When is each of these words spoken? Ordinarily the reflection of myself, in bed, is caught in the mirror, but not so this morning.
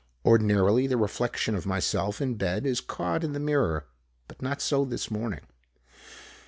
Ordinarily 0.25 0.87
the 0.87 0.97
reflection 0.97 1.53
of 1.53 1.67
myself, 1.67 2.19
in 2.23 2.33
bed, 2.33 2.65
is 2.65 2.81
caught 2.81 3.23
in 3.23 3.33
the 3.33 3.39
mirror, 3.39 3.85
but 4.27 4.41
not 4.41 4.59
so 4.59 4.83
this 4.83 5.11
morning. 5.11 5.45